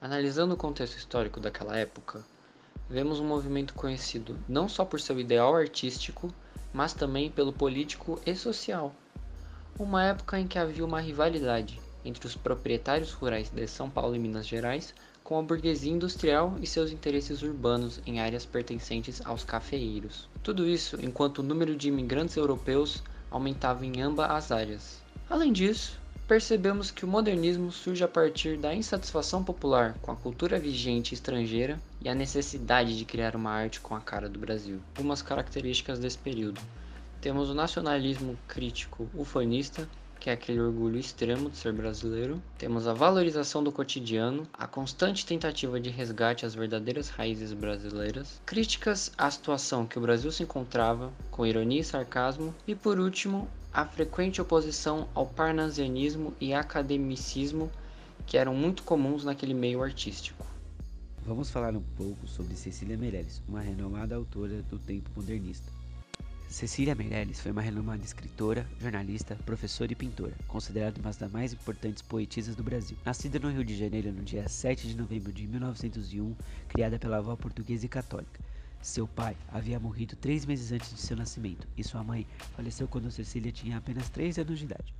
[0.00, 2.24] Analisando o contexto histórico daquela época,
[2.88, 6.32] vemos um movimento conhecido não só por seu ideal artístico,
[6.72, 8.94] mas também pelo político e social.
[9.78, 14.18] Uma época em que havia uma rivalidade entre os proprietários rurais de São Paulo e
[14.18, 20.30] Minas Gerais com a burguesia industrial e seus interesses urbanos em áreas pertencentes aos cafeeiros.
[20.42, 25.02] Tudo isso enquanto o número de imigrantes europeus aumentava em ambas as áreas.
[25.28, 25.99] Além disso,
[26.30, 31.76] percebemos que o modernismo surge a partir da insatisfação popular com a cultura vigente estrangeira
[32.00, 34.78] e a necessidade de criar uma arte com a cara do Brasil.
[34.94, 36.60] Algumas características desse período.
[37.20, 39.88] Temos o nacionalismo crítico ufanista,
[40.20, 42.40] que é aquele orgulho extremo de ser brasileiro.
[42.56, 49.10] Temos a valorização do cotidiano, a constante tentativa de resgate às verdadeiras raízes brasileiras, críticas
[49.18, 53.84] à situação que o Brasil se encontrava, com ironia e sarcasmo, e por último, a
[53.84, 57.70] frequente oposição ao parnasianismo e academicismo
[58.26, 60.44] que eram muito comuns naquele meio artístico.
[61.24, 65.70] Vamos falar um pouco sobre Cecília Meirelles, uma renomada autora do tempo modernista.
[66.48, 72.02] Cecília Meirelles foi uma renomada escritora, jornalista, professora e pintora, considerada uma das mais importantes
[72.02, 72.96] poetisas do Brasil.
[73.04, 76.34] Nascida no Rio de Janeiro no dia 7 de novembro de 1901,
[76.68, 78.40] criada pela avó portuguesa e católica.
[78.82, 83.10] Seu pai havia morrido três meses antes de seu nascimento e sua mãe faleceu quando
[83.10, 84.94] Cecília tinha apenas três anos de idade.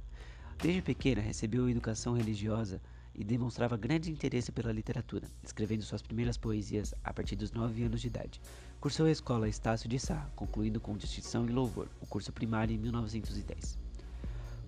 [0.58, 2.78] Desde pequena recebeu educação religiosa
[3.14, 8.02] e demonstrava grande interesse pela literatura, escrevendo suas primeiras poesias a partir dos 9 anos
[8.02, 8.38] de idade.
[8.78, 12.78] Cursou a escola Estácio de Sá, concluindo com distinção e louvor o curso primário em
[12.78, 13.78] 1910.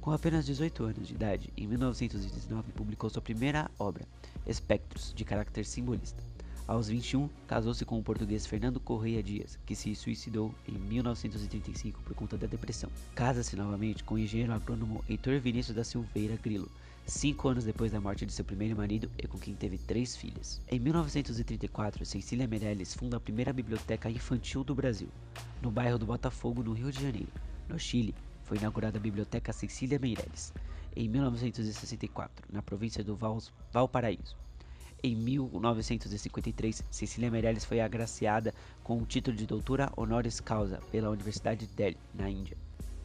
[0.01, 4.09] Com apenas 18 anos de idade, em 1919 publicou sua primeira obra,
[4.47, 6.21] Espectros, de caráter simbolista.
[6.67, 12.15] Aos 21, casou-se com o português Fernando Correia Dias, que se suicidou em 1935 por
[12.15, 12.89] conta da depressão.
[13.17, 16.71] Casa-se novamente com o engenheiro agrônomo Heitor Vinícius da Silveira Grilo,
[17.05, 20.61] cinco anos depois da morte de seu primeiro marido e com quem teve três filhas.
[20.71, 25.09] Em 1934, Cecília Meirelles funda a primeira biblioteca infantil do Brasil,
[25.61, 27.33] no bairro do Botafogo, no Rio de Janeiro.
[27.69, 30.53] No Chile, foi inaugurada a Biblioteca Cecília Meirelles,
[30.95, 33.43] em 1964, na província do Val
[33.73, 34.37] Valparaíso.
[35.05, 38.55] Em 1953, Cecília Meirelles foi agraciada
[38.85, 42.57] com o título de doutora honoris causa pela Universidade de Delhi, na Índia.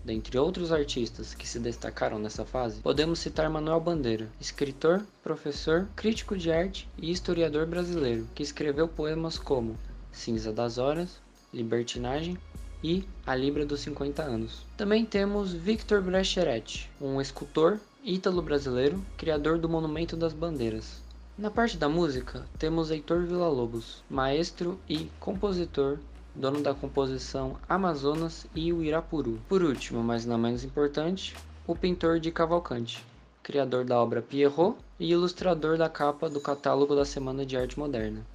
[0.05, 6.37] Dentre outros artistas que se destacaram nessa fase, podemos citar Manuel Bandeira, escritor, professor, crítico
[6.37, 9.75] de arte e historiador brasileiro, que escreveu poemas como
[10.11, 11.19] Cinza das Horas,
[11.51, 12.37] Libertinagem
[12.83, 14.67] e A Libra dos 50 Anos.
[14.77, 21.07] Também temos Victor Brecheret, um escultor ítalo-brasileiro, criador do Monumento das Bandeiras.
[21.37, 25.99] Na parte da música, temos Heitor Villa-Lobos, maestro e compositor
[26.33, 29.39] dono da composição Amazonas e o Irapuru.
[29.47, 31.35] Por último, mas não menos importante,
[31.67, 33.05] o pintor de Cavalcante,
[33.43, 38.25] criador da obra Pierrot e ilustrador da capa do catálogo da Semana de Arte Moderna.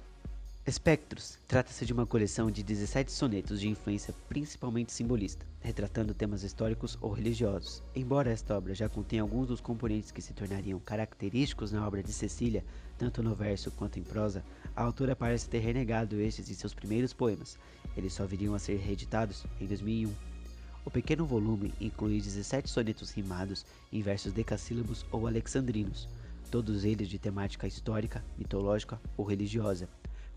[0.65, 6.97] Espectros trata-se de uma coleção de 17 sonetos de influência principalmente simbolista, retratando temas históricos
[7.01, 7.83] ou religiosos.
[7.93, 12.13] Embora esta obra já contenha alguns dos componentes que se tornariam característicos na obra de
[12.13, 12.63] Cecília,
[12.97, 14.41] tanto no verso quanto em prosa,
[14.73, 17.59] a autora parece ter renegado estes em seus primeiros poemas.
[17.97, 20.13] Eles só viriam a ser reeditados em 2001.
[20.85, 26.07] O pequeno volume inclui 17 sonetos rimados em versos decassílabos ou alexandrinos,
[26.49, 29.89] todos eles de temática histórica, mitológica ou religiosa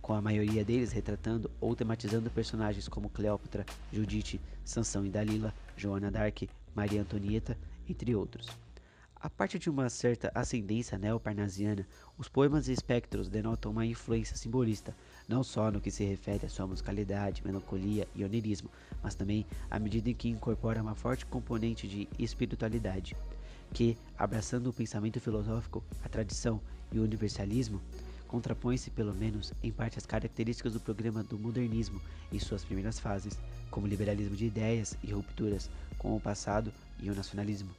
[0.07, 6.13] com a maioria deles retratando ou tematizando personagens como Cleópatra, Judite, Sansão e Dalila, Joana
[6.13, 7.59] d'Arc, Maria Antonieta,
[7.89, 8.47] entre outros.
[9.21, 11.85] A parte de uma certa ascendência neoparnasiana,
[12.17, 14.95] os poemas e espectros denotam uma influência simbolista,
[15.29, 18.71] não só no que se refere à sua musicalidade, melancolia e onirismo,
[19.03, 23.17] mas também à medida em que incorpora uma forte componente de espiritualidade,
[23.73, 26.61] que, abraçando o pensamento filosófico, a tradição
[26.93, 27.83] e o universalismo,
[28.27, 32.01] contrapõe-se pelo menos em parte às características do programa do modernismo
[32.33, 33.39] em suas primeiras fases,
[33.71, 37.71] como liberalismo de ideias e rupturas com o passado e o nacionalismo.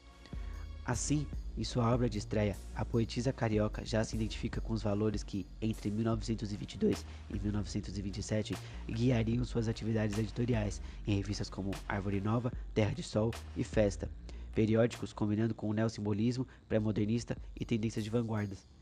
[0.88, 5.22] Assim, em sua obra de estreia, a poetisa carioca já se identifica com os valores
[5.22, 8.56] que, entre 1922 e 1927,
[8.90, 14.10] guiariam suas atividades editoriais em revistas como Árvore Nova, Terra de Sol e Festa,
[14.56, 18.77] periódicos combinando com o neossimbolismo pré-modernista e tendências de vanguardas.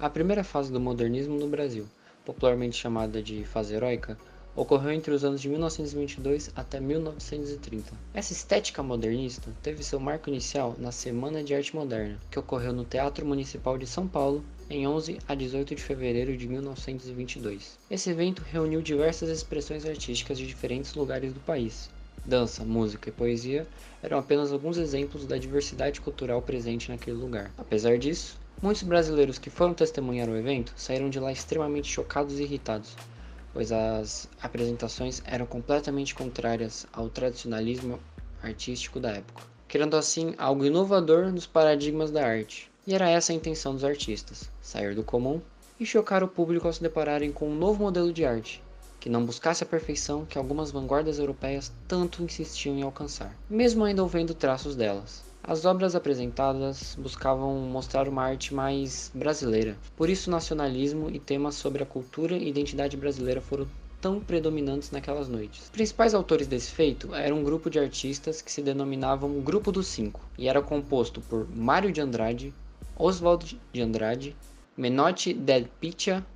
[0.00, 1.84] A primeira fase do modernismo no Brasil,
[2.24, 4.16] popularmente chamada de fase heróica,
[4.54, 7.92] ocorreu entre os anos de 1922 até 1930.
[8.14, 12.84] Essa estética modernista teve seu marco inicial na Semana de Arte Moderna, que ocorreu no
[12.84, 17.76] Teatro Municipal de São Paulo em 11 a 18 de fevereiro de 1922.
[17.90, 21.90] Esse evento reuniu diversas expressões artísticas de diferentes lugares do país.
[22.24, 23.66] Dança, música e poesia
[24.00, 27.50] eram apenas alguns exemplos da diversidade cultural presente naquele lugar.
[27.58, 32.42] Apesar disso, Muitos brasileiros que foram testemunhar o evento saíram de lá extremamente chocados e
[32.42, 32.96] irritados,
[33.52, 38.00] pois as apresentações eram completamente contrárias ao tradicionalismo
[38.42, 42.68] artístico da época, criando assim algo inovador nos paradigmas da arte.
[42.84, 45.40] E era essa a intenção dos artistas: sair do comum
[45.78, 48.60] e chocar o público ao se depararem com um novo modelo de arte,
[48.98, 54.02] que não buscasse a perfeição que algumas vanguardas europeias tanto insistiam em alcançar, mesmo ainda
[54.02, 55.27] houvendo traços delas.
[55.48, 61.82] As obras apresentadas buscavam mostrar uma arte mais brasileira, por isso nacionalismo e temas sobre
[61.82, 63.66] a cultura e identidade brasileira foram
[63.98, 65.62] tão predominantes naquelas noites.
[65.62, 69.86] Os principais autores desse feito eram um grupo de artistas que se denominavam Grupo dos
[69.86, 72.52] Cinco, e era composto por Mário de Andrade,
[72.94, 74.36] Oswald de Andrade,
[74.76, 76.26] Menotti del Picchia,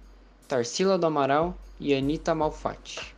[0.48, 3.14] Tarsila do Amaral e Anita Malfatti.